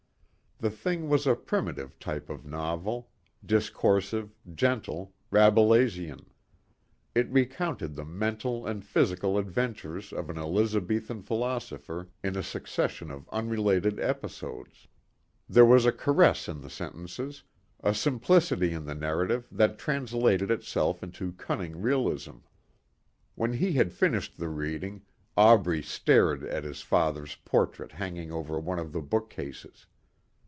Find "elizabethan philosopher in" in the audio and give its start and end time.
10.37-12.37